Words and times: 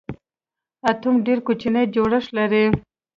اټوم 0.89 1.15
ډېر 1.25 1.39
کوچنی 1.47 1.83
جوړښت 1.95 2.29
لري. 2.37 2.65